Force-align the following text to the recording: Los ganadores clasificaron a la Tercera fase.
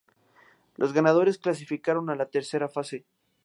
Los 0.77 0.93
ganadores 0.93 1.37
clasificaron 1.37 2.09
a 2.09 2.15
la 2.15 2.25
Tercera 2.25 2.67
fase. 2.67 3.05